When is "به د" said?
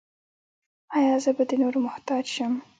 1.35-1.51